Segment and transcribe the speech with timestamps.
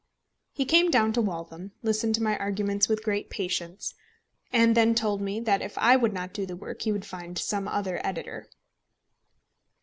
[0.51, 3.93] He came down to Waltham, listened to my arguments with great patience,
[4.51, 7.37] and then told me that if I would not do the work he would find
[7.37, 8.49] some other editor.